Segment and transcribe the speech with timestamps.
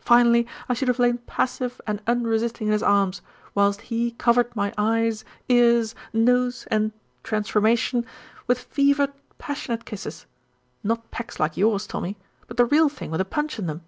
[0.00, 3.22] Finally I should have lain passive and unresisting in his arms,
[3.54, 6.90] whilst he covered my eyes, ears, nose and
[7.22, 8.04] 'transformation'
[8.48, 10.26] with fevered, passionate kisses;
[10.82, 12.16] not pecks like yours, Tommy;
[12.48, 13.82] but the real thing with a punch in them."